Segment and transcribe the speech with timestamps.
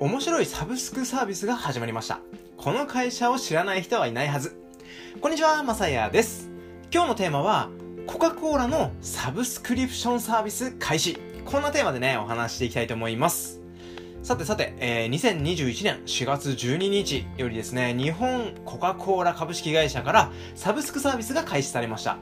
[0.00, 2.20] 面白いサブスクサービスが始まりました。
[2.56, 4.56] この会社を知らない人はいないはず。
[5.20, 6.48] こんにちは、まさやです。
[6.94, 7.68] 今日のテーマは、
[8.06, 11.18] コカ・コーラのサブスクリプションサービス開始。
[11.44, 13.60] こんなテーマでね、お話していきたいと思います。
[14.22, 22.18] さてさて、えー、2021年4月12日よりですね、日本コカ・コーラ株式会社からサブスクサービスが開始されました。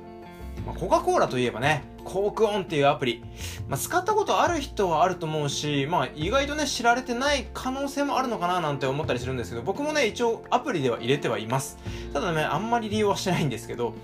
[0.66, 3.22] まあ、コカ・コーラといえばね、コークオンっていうアプリ。
[3.68, 11.78] まあ、使ったことある人はあると思うし、まあ、意外とね、知られてない可能性もあるのかななんて思ったりするんですけど、僕もね、一応アプリでは入れてはいます。
[12.12, 13.94] ただね、あんまり利用はしてないんですけど、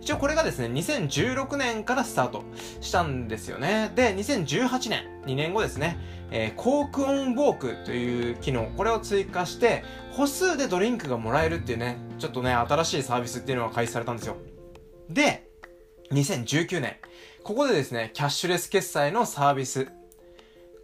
[0.00, 2.42] 一応これがですね、2016年からスタート
[2.80, 3.92] したんですよね。
[3.94, 5.98] で、2018年、2年後ですね、
[6.30, 14.36] えー、コークオンウォークという機能、これを追加して、歩数でドリンクがもらえるっていうね、ちょっとね、新しいサービスっていうのが開始されたんですよ。
[15.10, 15.49] で、
[16.12, 16.96] 2019年。
[17.44, 19.86] ここでですね、キャッシュレス決済のサービス、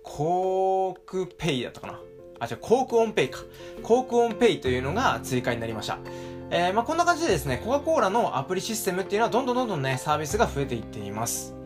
[0.05, 2.00] Coke Pay だったかな
[2.38, 3.41] あ、じゃ Coke ON Pay か。
[3.83, 5.98] Coke ON Pay というのが追加になりました。
[6.50, 11.56] えー、まあこんな感じでですね、コカ・コーラのアプリシステムっていうのはどんどんどんどんね、サービスが増えていっています。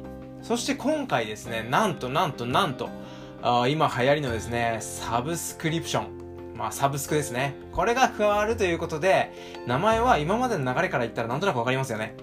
[0.41, 2.89] そして今回ですね、なんとなんとなんと、
[3.42, 6.20] あ今流行りのですね、サブスクリプション。
[6.56, 7.55] まあ、サブスクですね。
[7.72, 9.33] これが加わるということで、
[9.67, 12.14] 名前は今までの流れから言ったらなんとなくわかりますよね。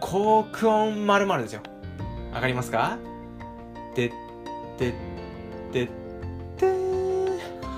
[0.00, 1.62] コクオン〇〇ですよ。
[2.32, 2.98] わかりますか？
[3.94, 4.12] で、
[4.78, 4.94] で、
[5.72, 5.88] で、
[6.58, 6.68] で、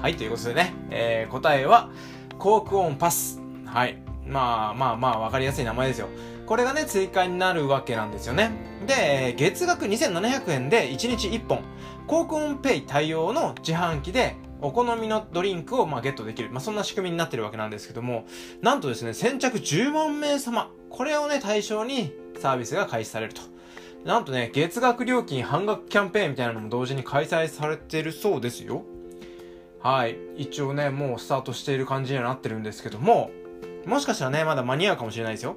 [0.02, 1.90] はい、ということでね、えー、答えは、
[2.38, 3.40] コークオンパス。
[3.66, 3.98] はい。
[4.26, 6.08] まあまあまあ、わかりやすい名前ですよ。
[6.46, 8.50] これがね、追加になるわけなんですよね。
[8.86, 11.62] で、月額2700円で1日1本、
[12.06, 16.50] コークオンペイ対応の自販機でお好みのドリンクをまあゲットできる。
[16.50, 18.26] まあそんな仕組みになってるわけなんですけども、
[18.60, 23.42] なんとですね、先着10万名様、これをね、対象にサービスが開始されると。
[24.04, 28.82] なんとね、月額料金半額キャンペーンみたいなのも同時に開催されてるそうですよ。
[29.80, 30.16] はい。
[30.36, 33.30] 一応ね、もうスタートしている感じにはなってるんですけども、
[33.86, 35.56] もしかしたらね、まだ間に合うかもしれないですよ。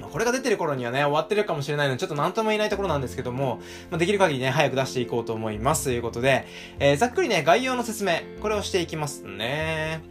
[0.00, 5.84] ま、これが出てる頃にはね、終わってるかもしれないので、ちょっと何とも言えないところなんですけども、まあ、できる限りね、早く出していこうと思います。
[5.84, 6.46] ということで、
[6.78, 10.02] えー、ざっくりね、概要の説明、これをしていきますね。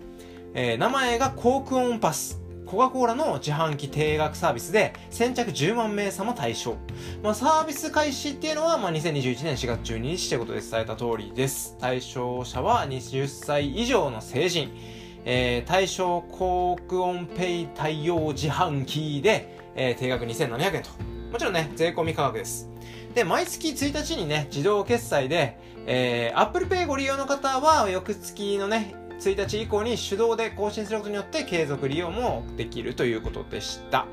[0.54, 2.40] えー、名前がコークオンパス。
[2.70, 6.78] コカ・コーラの自販機定額サービスで先着10万名様対象。
[7.24, 11.76] まあ、サービス開始っていうのは、まあ、2021年4月12日ということで伝えた通りです。
[11.80, 14.70] 対象者は20歳以上の成人。
[15.26, 20.90] えー、対象コークオンペイ対応自販機で、えー、定額2700円と。
[21.32, 22.70] もちろんね、税込み価格です。
[23.14, 34.06] で、毎月1日にね、自動決済で、えー、Apple Pay ご利用の方は、翌月のね、1日以降に手動で更新することによって継続利用もできるということでした。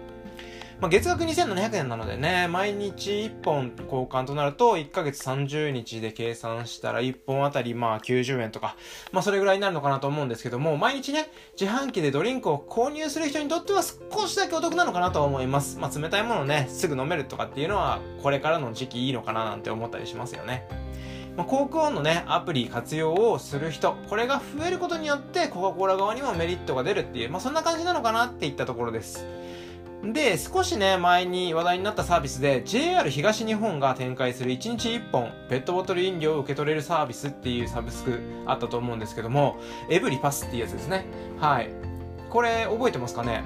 [0.78, 8.76] まあ、月額2700円なのでね、毎日1本交換となると、1ヶ月30日で計算したら1本あたりまあ90円とか、
[9.10, 15.78] まあそれぐらいになるのかなと思うんですけども、毎日ね、自販機でドリンクを購入する人にとっては少しだけお得なのかなと思います。
[15.78, 20.68] まあ冷たいものね、すぐ飲めるとかっていうのは、これからの時期いいのかななんて思ったりしますよね。
[21.38, 29.26] まあ、コークオンのね、アプリ活用をする人、これが増えることによって、コカ・コーラ側にもメリットが出るっていう、まあ、そんな感じなのかなっていったところです。
[30.12, 39.56] で、少しね、前に話題になったサービスで、JR 東日本が展開する1日1本、ペットボトル飲料を受け取れるサービスっていうサブスクあったと思うんですけども、
[39.90, 41.06] エブリパスっていうやつですね。
[41.38, 41.70] はい。
[42.30, 43.42] これ、覚えてますかね？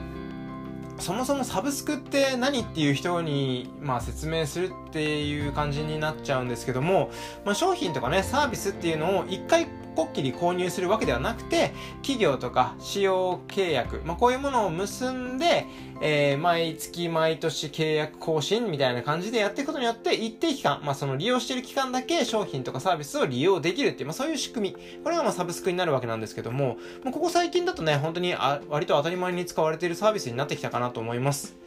[0.98, 7.10] そもそもサブスクって何っていう人に、まあ、説明するっていう感じになっちゃうんですけども、
[7.44, 15.66] まあ、商品とかね、サービスっていうのを一回こっきり購入するわけではなくて、企業とか使用契約、まあ、こういうものを結んで、
[16.02, 24.76] えー、毎月毎年契約更新みたいな感じでやっていくことによって、一定期間、まあ、その利用している期間だけ商品とかサービスを利用できるっていう、まあ、そういう仕組み。
[25.04, 31.59] これがまサブスクになるわけなんですけども、もうここ最近だとね、本当にあ割と当たり前に使われているサービスになってきたかなと思います。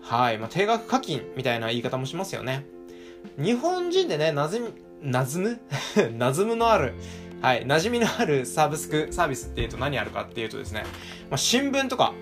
[0.00, 0.38] はい。
[0.38, 2.66] まあ、定額課金みたいな言い方もしますよね。
[3.36, 4.68] 日本人でね、なずみ、
[5.02, 5.60] なずむ？
[6.16, 6.94] なずむのある
[7.40, 10.82] はい、馴染みのあるサブスク、サービスっていうと何あるかっていうとですね、
[11.30, 12.12] まあ、新聞とか、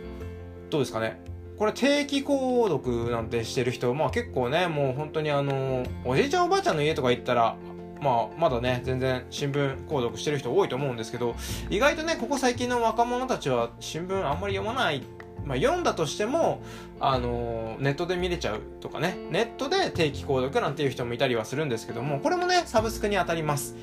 [0.68, 1.20] どうですかね。
[1.56, 7.56] これ定期購読なんてしてる人、まあ結構ね、もう本当にあの、おじいちゃんおばあちゃんの家とか行ったら、
[8.00, 11.34] まあ、まだね、全然新聞購読してる人多いと思うんですけど、
[11.70, 15.00] 意外とね、ここ最近の若者たちは新聞あんまり読まないっ
[15.46, 16.60] まあ、読んだとしても、
[17.00, 23.76] あの、ネットで見れちゃうとかね、ネットで定期購読なんていう人もいたりはするんですけども、これもね、サブスクに当たります。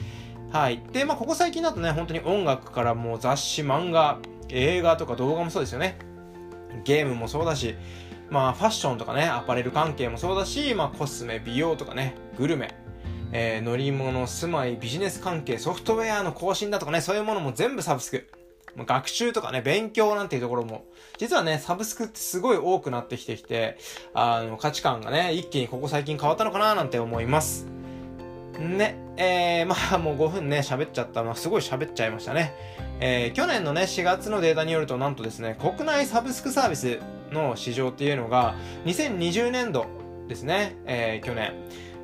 [0.51, 0.83] はい。
[0.91, 4.19] で、まあ、ここ最近だとね、本当に音楽からもう雑誌、漫画、
[4.49, 5.97] 映画とか動画もそうですよね。
[6.83, 7.75] ゲームもそうだし、
[8.29, 12.75] まあ、ファッションとかね、アパレル関係もそうだし、まあ、コスメ、美容とかね、グルメ、
[13.31, 18.42] えー、乗り物、住まい、ビジネス関係、ソフトウェアの更新だとかね、そういうものも全部サブスク。
[18.77, 20.85] 学習とかね、勉強なんていうところも、
[21.17, 23.77] 実はね、サブスクってすごい多くなってきてきて、
[24.13, 27.67] あの、価値観がね、一気にここ最近変わったのかななんて思います。
[28.59, 31.23] ね、えー、 まあもう5分ね、喋っちゃった。
[31.23, 32.53] まあすごい喋っちゃいましたね。
[32.99, 36.99] えー、去年のね、4月のデータによると、なんとですね、国内サブスクサービス
[37.31, 38.55] の市場っていうのが、
[38.85, 39.85] 2020年度
[40.27, 41.53] ですね、えー、去年、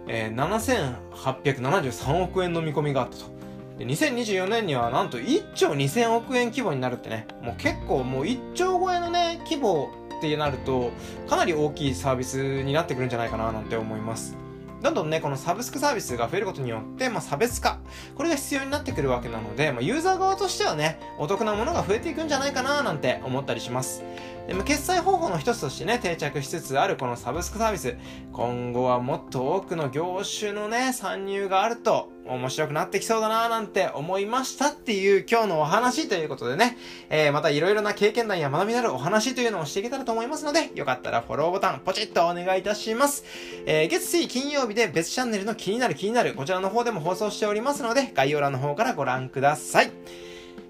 [0.07, 3.38] えー、7873億円の見込みがあったと。
[3.79, 10.91] で、2024年にはなんと1兆2000億円規模になるってね、もう結構もう1兆超えのね、規模ってなると、
[11.29, 14.37] かなり大きいサービスになってくるんじゃないかななんて思います。
[14.81, 17.79] どんどんね、このサブスクサービスが増えることによって、まあ、差別化。
[18.15, 24.03] これが必要になってくるわけなので、まあ、ユーザー側としてはね、お得なものが増えていくんじゃないかななんて思ったりします。
[24.49, 27.95] でも決済方法の一つとしてね、定着しつつあるこのサブスクサービス。
[28.33, 36.77] 今後はもっと多くの業種のね、参入があると面白くなってきそうだななんて思いましたっていう今日のお話ということでね、
[37.11, 43.25] えー、またいろいろな経験談や学びになるお話というのをしていけたらと思いますので、よかったらフォローボタンポチッとお願いいたします。
[43.67, 49.91] えー、月水金曜日で別チャンネルの気になる気になるこちらの方でも放送しておりますので、概要欄の方からご覧ください。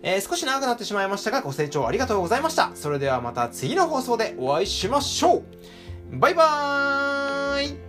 [0.02, 2.72] えー、少し長くなってしまいましたが、ご清聴ありがとうございました。
[2.76, 5.44] それではまた次の放送でお会いしましょ
[6.14, 7.89] うバイバーイ